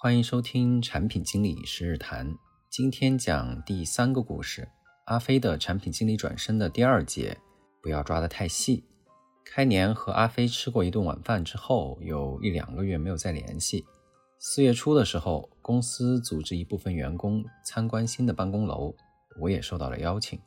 [0.00, 2.32] 欢迎收听产品经理十日谈。
[2.70, 4.68] 今天讲第三个故事：
[5.06, 7.36] 阿飞的产品经理转身的第二节。
[7.82, 8.84] 不要抓得太细。
[9.44, 13.84] 开年和阿飞吃过一顿晚饭之后，有一两个月没有再联系。
[14.38, 18.94] 四月初的时候，公司组织一部分员工参观新的办公楼，
[19.40, 20.40] 我也受到了邀请。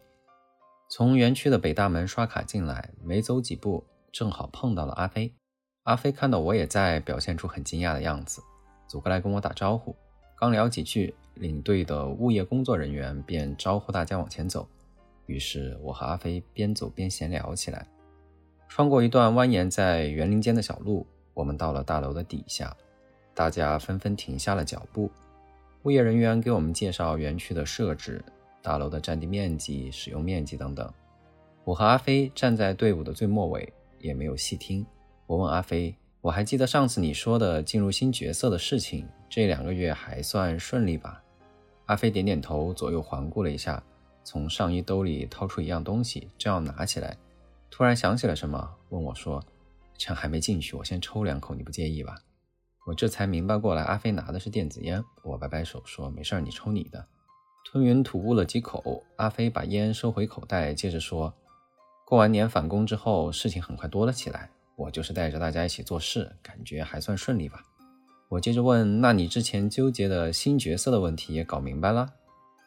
[0.90, 5.36] 从园区的北大门刷卡进来，没走几步，正好碰到了阿飞。
[5.84, 8.42] 阿飞看到我也在，表现出很惊讶的样子。
[8.92, 9.96] 走过来跟我打招呼，
[10.36, 14.68] 刚聊几句，领队的物业工作人员便招呼大家往前走。
[15.28, 17.88] 于是我和阿飞边走边闲聊起来。
[18.68, 22.76] 穿过一段蜿蜒在园林间的小路，我们到了大楼的底下，
[23.34, 25.10] 大家纷纷停下了脚步。
[25.84, 28.22] 物业人员给我们介绍园区的设置、
[28.62, 30.94] 大楼的占地面积、使用面积等等。
[31.64, 34.86] 我和阿飞站在队伍的最末尾，也没有细听。
[35.28, 35.96] 我问阿飞。
[36.22, 41.22] 我还记得上次你说的进入新角色的事情，这两个月还算顺利吧？
[41.88, 43.82] 阿飞点点头，左右环顾了一下，
[44.24, 47.18] 从上衣兜里掏出一样东西，正要拿起来，
[47.72, 49.44] 突然想起了什么，问我说
[49.98, 52.16] ：“趁还没进去，我先抽两口，你不介意吧？”
[52.86, 55.04] 我这才明白过来，阿飞拿的是电子烟。
[55.24, 57.04] 我摆摆手说：“没事儿，你抽你的。”
[57.66, 61.34] 吞云吐雾了几口，阿飞把烟收回口袋，接着说
[62.06, 64.52] ：“过完年返工之后，事情很快多了起来。”
[64.82, 67.64] 我就是带着大家一起做事，感觉还算顺利吧。
[68.30, 72.14] 我接着问：“那你之前纠结的新角色的问题也搞明白了？”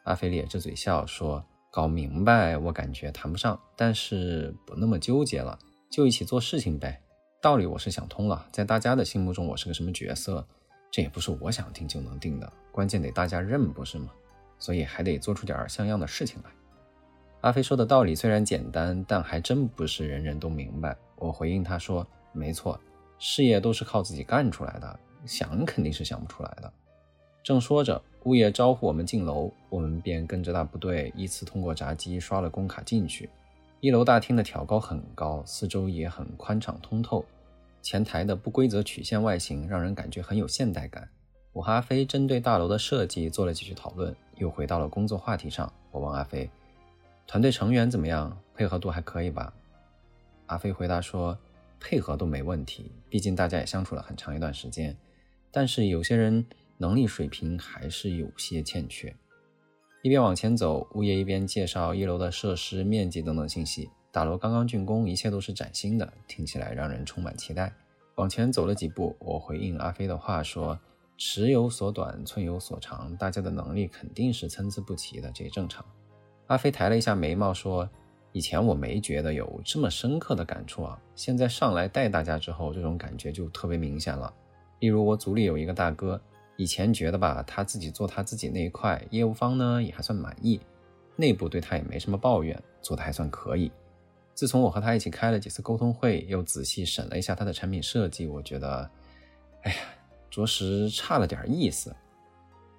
[0.05, 5.59] 阿飞咧着嘴笑说：“搞明白，我感觉谈不上，但是不那么纠结了，
[5.91, 7.01] 就一起做事情呗。
[7.43, 10.47] 道理我是想通了，在大家的心目中我是个什么角色，
[10.93, 14.12] 这也不是我想定就能定的，关键得大家认，不是吗？
[14.61, 16.51] 所以还得做出点像样的事情来。”
[17.45, 20.97] 阿飞说的道理虽然简单，但还真不是人人都明白。
[21.17, 22.81] 我回应他说：“没错，
[23.19, 26.72] 事业都是靠自己干出来的，想肯定是想不出来的。”
[27.45, 33.28] 正说着，物业招呼我们进楼，我们便跟着大部队依次通过闸机刷了工卡进去。
[33.81, 37.22] 一楼大厅的挑高很高，四周也很宽敞通透。
[37.82, 41.06] 前台的不规则曲线外形让人感觉很有现代感。
[41.53, 45.71] 我和阿飞针对大楼的设计做了几句讨论，又回到了工作话题上。
[45.91, 46.49] 我问阿飞。
[47.27, 48.39] 团队成员怎么样？
[48.55, 49.53] 配合度还可以吧？
[50.47, 51.37] 阿飞回答说
[51.81, 54.97] ：“配合度没问题，毕竟大家也相处了很长一段时间。
[55.51, 56.47] 但是有些人
[56.77, 59.15] 能力水平还是有些欠缺。”
[60.03, 63.89] 一边往前走，物业一边介绍一楼的设施面积等等信息。
[64.12, 67.73] 大楼刚刚竣工，一切都是崭新的，听起来让人充满期待。
[68.17, 70.79] 往前走了几步，我回应阿飞的话说
[71.19, 75.85] ：“尺有所短，寸有所长，大家的能力肯定是参差不齐的，这也正常。”
[76.47, 77.88] 阿飞抬了一下眉毛，说
[78.32, 84.32] ：“以前我没觉得有这么深刻的感触啊，现在上来带大家之后，这种感觉就特别明显了。
[84.81, 86.21] 例如我组里有一个大哥，
[86.56, 90.60] 以前觉得吧，他自己做他自己那一块，业务方呢也还算满意，
[91.16, 93.72] 内部对他也没什么抱怨，做的还算可以。
[94.34, 98.91] 自从我和他一起开了几次沟通会，又仔细审了一下他的产品设计，我觉得，
[99.62, 99.78] 哎呀，
[100.28, 101.94] 着实差了点意思。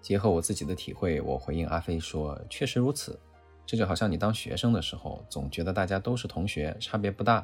[0.02, 3.20] 结合我自己的体会，我回应阿飞说：确实如此。”
[3.66, 7.44] 这就好像你当学生的时候，总觉得大家都是同学，差别不大；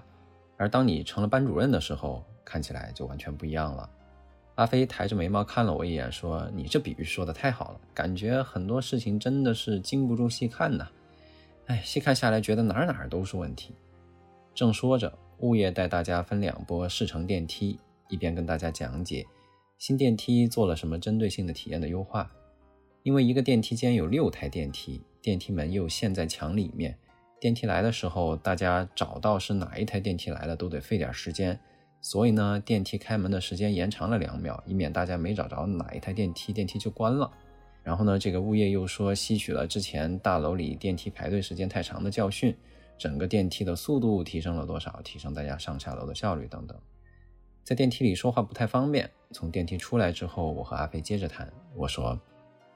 [0.57, 3.89] 而当你成了班主任的时候，看起来就完全不一样了。
[4.55, 10.87] 阿飞抬着眉毛看了我一眼，说：“你这比喻说的太好了，感觉很多事情真的是经不住细看呐。
[11.65, 13.73] 哎，细看下来，觉得哪哪都是问题。”
[14.53, 19.25] 正说着，物业带大家分两波试乘电梯，一边跟大家讲解
[19.79, 22.29] 新电梯做了什么针对性的体验的优化。
[23.03, 25.01] 因为一个电梯间有六台电梯。
[25.21, 26.97] 电梯门又陷在墙里面，
[27.39, 31.59] 电梯来的时候，大家找到是哪一台电梯来了都得费点时间，
[32.01, 37.31] 所以呢，电梯开门的时间延长了两秒，以免大家没找着哪一台电梯，电梯就关了。
[37.83, 42.55] 然后呢，这个物业又说吸取了之前大楼里电梯排队时间太长的教训，
[42.97, 46.77] 整个电梯的速度提升了多少，提升大家上下楼的效率等等。
[47.63, 52.19] 在电梯里说话不太方便，从电梯出来之后，我和阿飞接着谈，我说。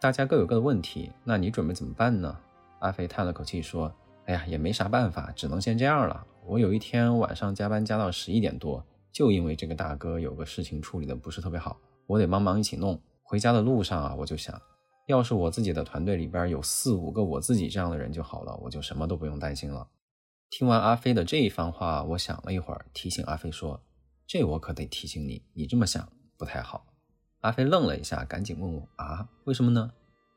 [0.06, 2.38] 大家各有各的问题，那你准备怎么办呢？
[2.78, 3.92] 阿飞叹了口气说
[4.28, 6.24] ：“哎呀，也没啥办法，只能先这样了。
[6.46, 11.76] 我有一天晚上加班加到十一点多，就因为这个大哥有个事情处理的不是特别好，
[12.06, 13.02] 我得帮忙一起弄。
[13.24, 14.62] 回家的路上啊，我就想，
[15.08, 19.88] 要是我自己的团队里边有四五个我自己这样的人就好了，我就什么都不用担心了。”
[20.52, 23.82] 听完阿飞的这一番话，我想了一会儿，提醒阿飞说
[24.28, 26.08] ：“这我可得提醒你，你这么想
[26.38, 26.86] 不太好。”
[27.46, 29.92] 阿飞愣了一下，赶紧问我啊，为什么呢？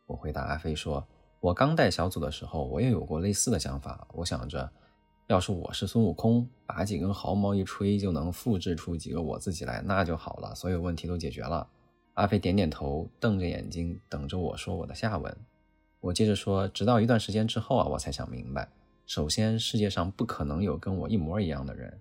[0.04, 1.02] 我回答阿飞说，
[1.40, 4.06] 我刚带小组的时候，我也有过类似的想法。
[4.12, 4.70] 我想着，
[5.28, 11.66] 要是我是孙悟空，把几根毫毛一吹，就能复制出几个我自己来，那就好了，所有问题都解决了。
[12.12, 15.34] 阿飞点点头，瞪着眼睛等着我说我的下文。
[16.00, 18.68] 我接着说，直到一段时间之后啊，我才想明白，
[19.06, 21.98] 首先世界上不可能有跟我一模一样的人，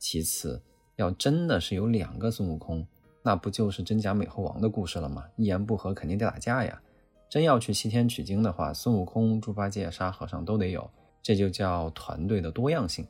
[0.00, 0.60] 其次
[0.96, 2.84] 要真的是有两个孙悟空，
[3.28, 5.22] 那不就是真假美猴王的故事了吗？
[5.36, 6.80] 一言不合肯定得打架呀。
[7.28, 10.90] 真要去西天取经的话，孙悟空、猪八戒、沙和尚都得有，
[11.22, 13.06] 这就叫团队的多样性。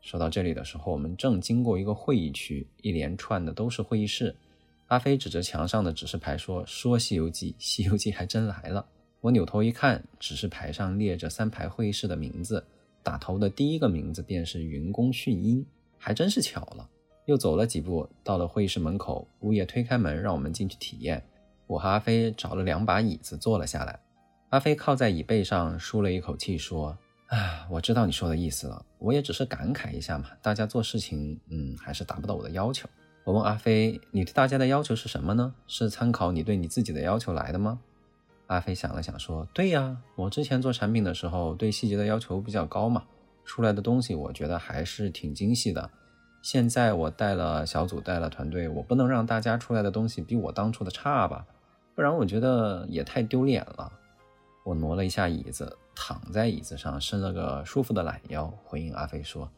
[0.00, 4.34] 说到这里的时候，我们正经过一个会议区，一连串的都是会议室。
[4.88, 8.84] 阿飞指着墙上的指示牌说：“说《西游记》，《西游记》还真来了。”
[9.22, 12.66] 我扭头一看，指示牌上列着三排会议室的名字，
[13.04, 15.64] 打头的第一个名字便是云宫迅音，
[15.96, 16.90] 还真是巧了。
[17.26, 21.22] 又走了几步，到了会议室门口，物业推开门让我们进去体验。
[21.66, 24.00] 我和阿飞找了两把椅子坐了下来，
[24.48, 30.30] 阿飞靠在椅背上，舒了一口气说：“啊，我知道你说的意思了，我也只是感慨一下嘛。
[30.42, 32.88] 大家做事情，嗯，还是达不到我的要求。”
[33.22, 35.54] 我问阿飞：“你对大家的要求是什么呢？
[35.68, 37.78] 是参考你对你自己的要求来的吗？”
[38.48, 43.04] 阿飞想了想说：“对呀，我之前做产品的时候，对细节的要求比较高嘛，
[43.44, 45.88] 出来的东西我觉得还是挺精细的。
[46.42, 51.46] 现在我带了小组，带了团队，我不能让大家出来的东西比我当初的差吧？”
[51.94, 53.92] 不然我觉得也太丢脸了。
[54.64, 59.50] 我挪了一下椅子，躺在椅子上，伸了个舒服的懒腰，回应阿飞说：“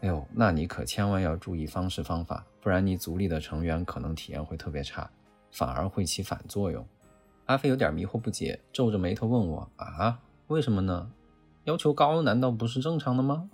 [0.00, 5.10] 哎呦，那你可千万要注意方式方法，不然你组里的成员可能体验会特别差，
[5.50, 6.86] 反而会起反作用。”
[7.46, 11.10] 阿飞有点迷惑不解，皱着眉头问我：“啊，为什么呢？
[11.64, 13.50] 要求高难道不是正常的吗？”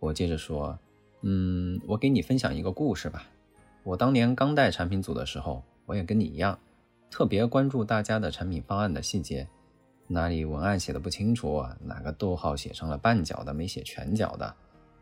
[0.00, 0.78] 我接着说
[1.22, 3.26] ：“嗯，我给你分享一个故事吧。
[3.82, 6.58] 我当年刚带产品组的时候，我也跟你一样。”
[7.10, 9.48] 特别关注大家的产品方案的细节，
[10.06, 14.54] 哪里文案写的不清楚，哪个逗号写成了半角的，没写全角的，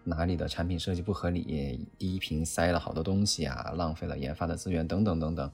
[0.04, 5.50] 哪里的产品设计不合理，第一屏塞了好多东西啊，浪费了研发的资源等等等等。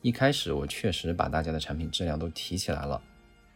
[0.00, 3.02] 一开始我确实把大家的产品质量都提起来了。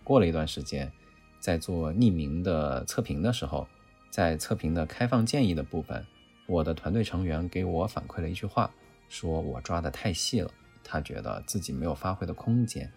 [0.02, 0.90] 过了一段时间，
[1.38, 3.64] 在做匿名的测评的时候，
[4.11, 6.05] 在测评的开放建议的部分，
[6.46, 8.70] 我的团队成员给我反馈了一句话，
[9.08, 10.50] 说我抓的太细了。
[10.82, 12.91] 他觉得自己没有发挥的空间。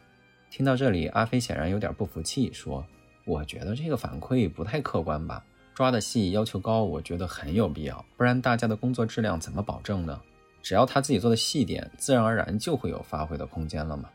[0.49, 2.85] 听到这里，阿飞显然有点不服气，说
[3.25, 5.43] ：“我觉得这个反馈不太客观吧？
[5.73, 8.03] 抓的细，要求高，我觉得很有必要。
[8.17, 10.21] 不然大家的工作质量怎么保证呢？
[10.61, 14.09] 只要他自己做的细点，自然而然就会有发挥的空间了嘛。”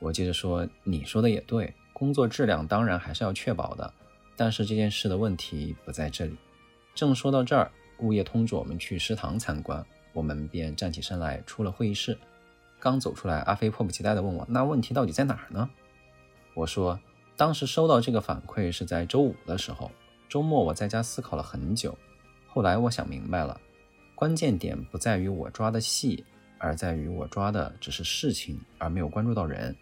[0.00, 3.92] 我接着说：“你说的也对，工作质量当然还是要确保的。
[4.36, 6.36] 但是这件事的问题不在这里。”
[6.94, 12.16] 正说到这儿，物业通知我们去食堂参观，我们便站起身来，出了会议室。
[12.80, 15.68] 刚走出来，阿飞迫不及待地问我：“那问题到底在哪儿呢？”
[16.54, 16.98] 我说
[17.36, 19.90] ：“当时收到这个反馈是在周五的时候，
[20.28, 21.96] 周末我在家思考了很久。
[22.46, 23.60] 后来我想明白了，
[24.14, 26.24] 关键点不在于我抓的细，
[26.58, 29.74] 而在于我抓的只是事情，而没有关注到人。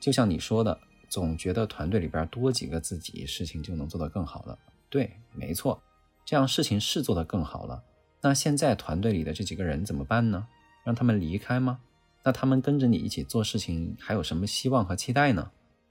[0.00, 0.78] 就像你说的，
[1.08, 4.58] 总觉得团队里边多几个自己，事情就能做得更好了。
[4.88, 5.82] 对，没错，
[6.32, 7.84] 这样事情是做得更好了。
[8.22, 10.46] 那现在团队里的这几个人怎么办呢？
[10.82, 11.80] 让他们离开吗？”
[12.24, 15.50] 那他们跟着你一起做事情，还有什么希望和期待呢？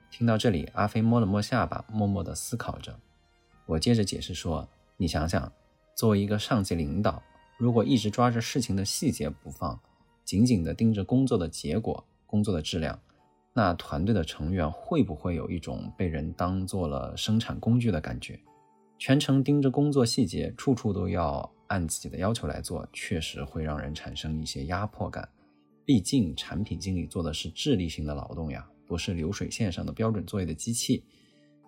[0.09, 2.99] 听到这里，阿飞摸了摸下巴，默默地思考着。
[3.67, 4.67] 我接着解释说
[4.97, 5.53] ：“你想想，
[5.93, 7.21] 作为一个上级领导，
[7.59, 9.79] 如果一直抓着事情的细节不放，
[10.25, 12.99] 紧紧地盯着工作的结果、工作的质量，
[13.53, 18.39] 那团队的成员会不会有一种被人当做了生产工具的感觉？
[19.01, 25.27] 全程盯着工作细节，处处都要按自己的要求来做，确实会让人产生一些压迫感。”
[25.83, 31.03] 毕竟，产品经理做的是智力性的劳动呀，不是流水线上的标准作业的机器。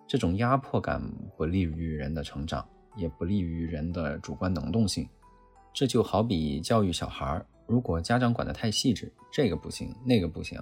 [0.06, 1.02] 这种压迫感
[1.36, 2.64] 不利于人的成长，
[2.96, 5.04] 也不利于人的主观能动性。
[5.72, 10.56] 这就好比教育小孩，如果家长管得太细致，这个不行，那个不行，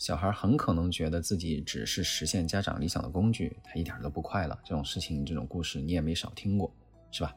[0.00, 4.58] 小孩很可能觉得自己只是实现家长理想的工具，他一点都不快乐。
[4.64, 6.72] 这种事情，这种故事你也没少听过，
[7.10, 7.36] 是吧？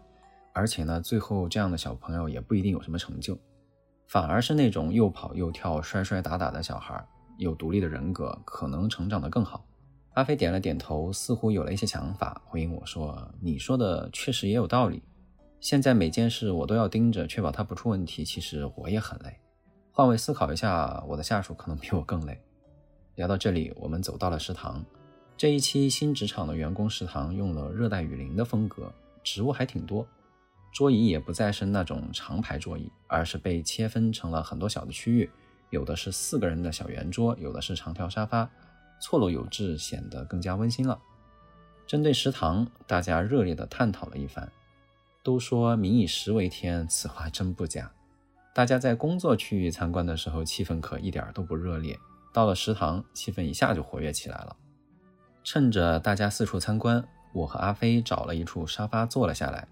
[0.54, 3.38] 而且呢，最后这样的小朋友也不一定有什么成就。
[4.08, 7.06] 反而是那种又跑又跳、摔摔打打的小孩，
[7.38, 9.66] 有独立的人格，可能成长得更好。
[10.14, 15.04] 阿飞点了点头，似乎有了一些想法，回应我说：“你说的确实也有道理。
[15.60, 18.24] 现在每件事我都要盯着，确保它不出问题。
[18.24, 19.38] 其实我也很累。
[19.92, 22.42] 换位思考一下，我的下属可能比我更累。”
[23.16, 24.84] 聊到这里，我们走到了食堂。
[25.38, 28.92] 这一期新职场的员工食堂用了热带雨林的风格，
[29.24, 30.08] 植物还挺多。
[30.72, 35.30] 桌椅也不再是那种长排桌椅，而是被切分成了很多小的区域，
[35.70, 38.50] 有的是四个人的小圆桌，有的是长条沙发，
[39.00, 41.00] 错落有致，显得更加温馨了。
[41.86, 44.52] 针对食堂，大家热烈地探讨了一番。
[45.22, 47.92] 都说民以食为天，此话真不假。
[48.56, 51.98] 大家在工作区域参观的时候，气氛可一点都不热烈。
[52.34, 54.56] 到了食堂，气氛一下就活跃起来了。
[55.44, 59.68] 趁着大家四处参观，我和阿飞找了一处沙发坐了下来。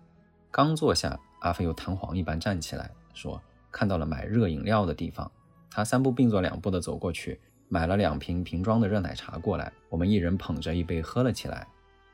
[0.52, 3.42] 刚坐下，阿飞又弹簧一般站起来，说
[3.72, 5.30] 看到了买热饮料的地方。
[5.72, 9.72] 他三步并作两步地走过去，买了两瓶瓶装的热奶茶过来。
[9.90, 11.66] 我们一人捧着一杯喝了起来。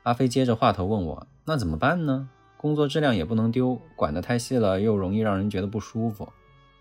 [0.04, 2.30] 阿飞接着话头问我：“那怎么办呢？
[2.56, 6.32] 工作质量也不能丢，管得太细了又容易让人觉得不舒服。”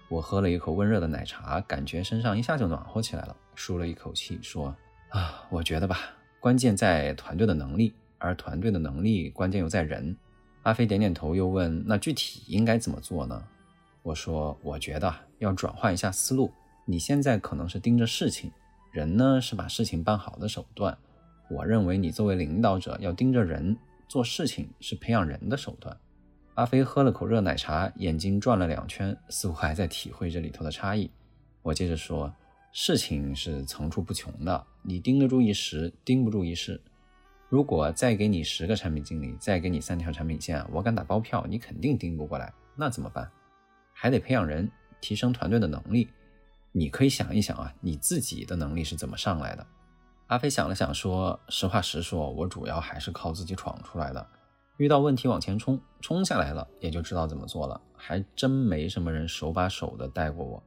[0.09, 4.73] 我喝了一口温热的奶茶，感觉身上一下就暖和起来了，舒了一口气，说
[5.11, 5.97] ：“啊，我觉得吧，
[6.39, 10.15] 关键在团队的能力，而团队的能力关键又在人。”
[10.63, 13.43] 阿飞点点头，又问：“那具体应该怎么做呢？”
[14.01, 16.51] 我说：“我觉得要转换一下思路。
[16.85, 18.49] 你现在可能是盯着事情，
[18.91, 20.97] 人呢是把事情办好的手段。
[21.49, 25.95] 我认为你作为领导者要盯着人，做事情是培养人的手段。”
[26.57, 31.07] 阿飞喝了口热奶茶，眼睛转了两圈，似乎还在体会这里头的差异。
[31.61, 32.33] 我接着说
[32.73, 36.81] ：“事情是层出不穷的，你盯得住一时，盯不住一世。
[37.47, 42.51] 如果再给你十个产品经理，再给你三条产品线，我敢打包票，你肯定盯不过来。
[42.75, 43.29] 那怎么办？
[43.93, 44.67] 还得培养人，
[44.99, 46.09] 提升团队的能力。
[46.71, 49.63] 你可以想一想啊，你自己的能力是怎么上来的？”
[50.25, 54.27] 阿飞想了想说：“实话实说，我主要还是靠自己闯出来的。”
[54.77, 60.61] 遇到问题往前冲，冲下来了也就知道怎么做了，还真没什么人手把手的带过我。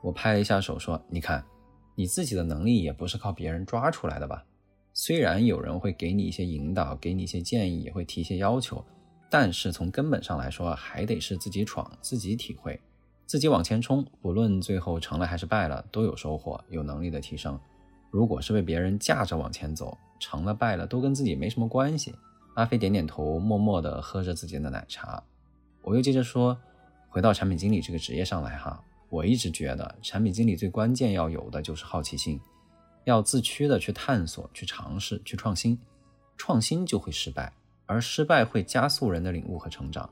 [0.00, 1.44] 我拍了一下手说：“你看，
[1.94, 4.44] 你自己的能力也不是靠别人抓出来的吧？
[4.94, 8.82] 虽然有人会给你一些引导，给你一些建议，也会提一些要求，
[9.28, 12.80] 但是从根本上来说，还得是自己闯，自己体会，
[13.26, 14.06] 自己往前冲。
[14.22, 17.58] 不论最后成了还是败了，都有收获，有能力的提升。
[18.10, 22.14] 如果是被别人架着往前走，成了败了，都跟自己没什么关系。”
[22.54, 25.22] 阿飞点点头，默默地喝着自己的奶茶。
[25.82, 26.56] 我又接着说
[27.10, 32.40] ：“回到产品经理这个职业上来哈，我一直觉得产品经理最关键要有的就是好奇心，
[33.04, 35.78] 要自驱的去探索、去尝试、去创新。
[36.36, 37.52] 创新就会失败，
[37.86, 40.08] 而失败会加速人的领悟和成长。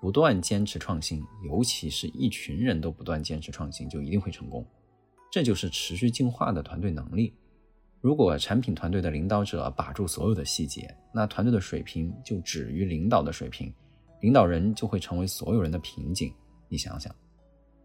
[0.00, 4.64] 不断坚持创新，尤其是一群人都不断坚持创新，就一定会成功。
[5.30, 7.34] 这就是持续进化的团队能力。”
[8.00, 13.70] 如果产品团队的领导者把住所有的细节，那团队的水平就止于领导的水平，
[14.20, 16.32] 领导人就会成为所有人的瓶颈。
[16.68, 17.14] 你想想，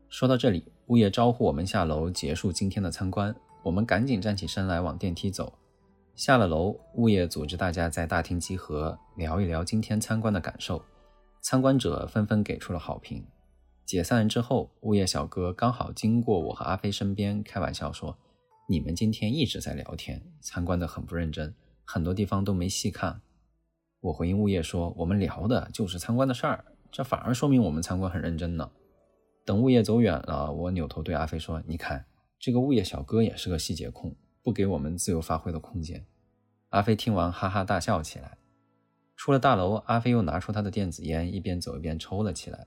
[0.08, 5.52] 说到这里，物业招呼我们下楼结束今天的参观，我们赶紧站起身来往电梯走。
[6.16, 10.82] 下了楼，物业组织大家在大厅集合，聊一聊今天参观的感受。
[11.42, 13.22] 参观者纷纷给出了好评。
[13.86, 18.18] 解散之后，物业小哥刚好经过我和阿飞身边，开玩笑说。
[18.68, 21.54] 你们今天一直在聊天，参观的很不认真，
[21.84, 23.22] 很多地方都没细看。
[24.00, 28.72] 我回应物业说：“我们聊的就是参观的事儿，这反而说明我们参观很认真呢。”
[29.46, 32.08] 等物业走远了，我扭头对阿飞说：“你看，
[32.40, 36.04] 这个物业小哥也是个细节控，不给我们自由发挥的空间。”
[36.70, 38.40] 阿飞听完哈哈大笑起来。
[39.16, 42.66] 出了大楼，阿飞又拿出他的电子烟，一边走一边抽了起来。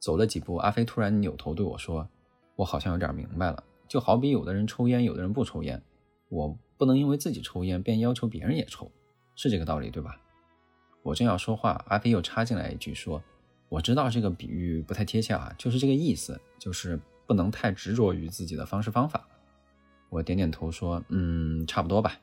[0.00, 2.08] 走了几步，阿飞突然扭头对我说
[2.56, 5.82] ：“我好像有点明白了。”就好比有的人抽烟，有的人不抽烟，
[6.28, 8.90] 我不能因为自己抽烟便要求别人也抽，
[9.34, 10.20] 是这个道理对吧？
[11.02, 13.22] 我正要说话，阿飞又插进来一句说
[13.70, 19.26] ：“我知道这个比喻不太贴切啊，就是这个意思，就是不能太执着于自己的方式方法。”
[20.10, 22.18] 我点点头说：“嗯，差不多吧。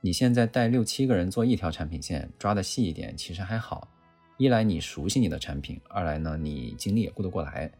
[0.00, 3.88] 你现在带六七个人做一条产品线，抓的细一点，其实还好。
[4.36, 7.70] 一来你熟悉你的产品，二来呢你精力也顾得过来。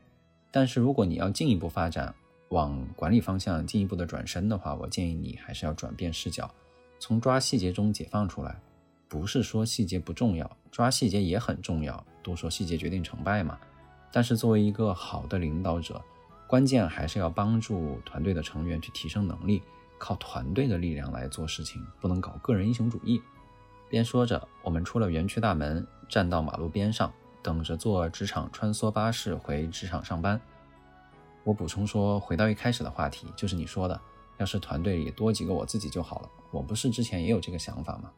[0.51, 2.15] 但是如果你要进一步发展，
[2.51, 6.51] 往管理方向进一步的转身的话，我建议你还是要转变视角，
[6.99, 8.61] 从抓细节中解放出来。
[9.09, 12.05] 不是说细节不重要，抓细节也很重要。
[12.23, 13.59] 都说细节决定成败嘛。
[14.13, 16.03] 但是作为一个好的领导者，
[16.47, 19.63] 关键还是要帮助团队的成员去提升能力，
[19.99, 23.23] 靠团队的力量来做事情，不能搞个人英雄主义。
[23.89, 27.11] 边说着，我们出了园区大门，站到马路边上，
[27.43, 30.39] 等着坐职场穿梭巴士回职场上班。
[31.49, 33.99] 我补充说，回到一开始的话题，就是你说的，
[34.37, 36.29] 要是团队里多几个我自己就好了。
[36.51, 38.13] 我不是之前也有这个想法吗？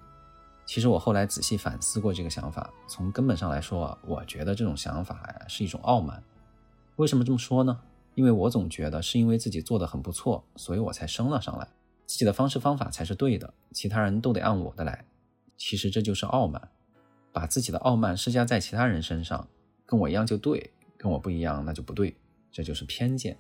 [0.67, 6.21] 其实我后来仔细反思过这个想法，从根本上来说，我觉得这种想法是一种傲慢。
[6.97, 7.81] 为什么这么说呢？
[8.17, 11.69] 因为我总觉得是因为自己做的很不错，所以我才升了上来，
[12.07, 15.05] 自己的方式方法才是对的，其他人都得按我的来。
[15.57, 16.69] 其实这就是傲慢，
[17.33, 19.47] 把自己的傲慢施加在其他人身上，
[19.87, 22.17] 跟我一样就对，跟我不一样那就不对。
[22.51, 23.39] 这就是偏见。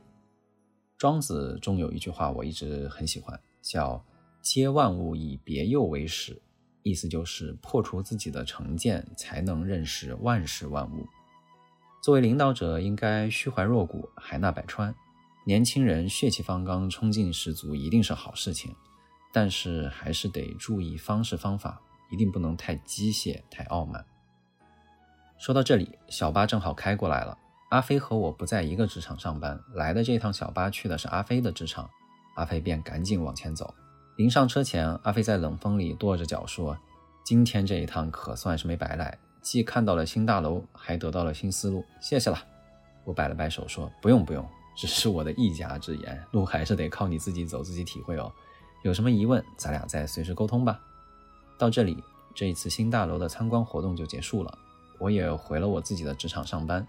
[0.97, 4.05] 庄子中有一句话我一直很喜欢，叫
[4.43, 6.41] “皆万物以别幼为始”，
[6.83, 11.07] 意思就是破除自己的成见，才能认识万事万物。
[12.03, 14.95] 作为领导者，应该虚怀若谷，海纳百川。
[15.47, 18.75] 年轻人血气方刚、冲劲十足，一定是好事情，
[19.33, 24.05] 但是还是得注意方式方法，一定不能太机械、太傲慢。
[25.39, 27.37] 说到这里，小巴正好开过来了。
[27.71, 31.89] 阿飞和我不在一个职场上班，来的这趟小巴去的是阿飞的职场，
[32.35, 33.73] 阿飞便赶紧往前走。
[34.17, 36.77] 临上车前，阿飞在冷风里跺着脚说
[37.25, 42.37] ：“今天这一趟可算是没白来，既看到了新大楼，还得到了新思路，谢谢了。”
[43.07, 44.45] 我摆了摆手说：“不用不用，
[44.77, 48.33] 只是我的一家之言，路还是得靠你自己走，自己体会哦。
[48.83, 50.81] 有什么疑问，咱俩再随时沟通吧。”
[51.57, 52.03] 到这里，
[52.35, 54.59] 这一次新大楼的参观活动就结束了。
[54.99, 56.85] 我也回了我自己的职场上班。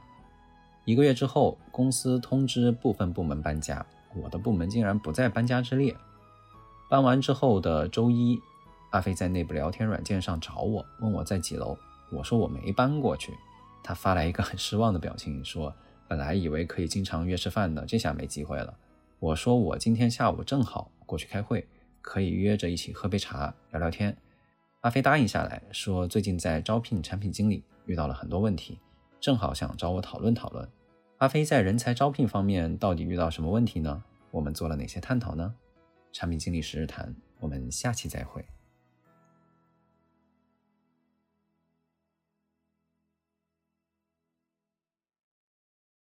[0.86, 3.86] 一个月之后，公司通知部分部门搬家，
[4.16, 5.96] 我的部门竟然不在搬家之列。
[6.90, 8.40] 搬完之后的周一，
[8.90, 11.78] 阿飞在内部聊天软件上找我，问我在几楼。
[12.12, 13.32] 我说我没搬过去。
[13.84, 15.74] 他发来一个很失望的表情，说
[16.08, 18.74] 本来以为可以经常约吃饭的，这下没机会了。
[19.20, 21.68] 我说我今天下午正好过去开会，
[22.02, 24.18] 可以约着一起喝杯茶聊聊天。
[24.82, 28.80] 阿飞答应下来，说最近在招聘产品经理，遇到了很多问题，
[29.22, 30.68] 正好想找我讨论讨论。
[31.20, 34.04] 阿飞在人才招聘方面到底遇到什么问题呢？
[34.32, 35.54] 我们做了哪些探讨呢？
[36.12, 38.44] 产品经理十日谈，我们下期再会。